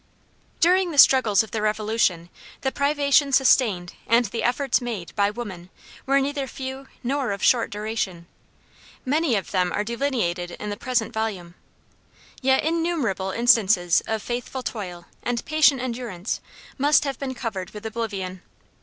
[0.59, 2.29] During the struggles of the Revolution,
[2.61, 5.69] the privations sustained, and the efforts made, by women,
[6.07, 8.25] were neither few nor of short duration.
[9.05, 11.53] Many of them are delineated in the present volume.
[12.41, 16.41] Yet innumerable instances of faithful toil, and patient endurance,
[16.79, 18.41] must have been covered with oblivion.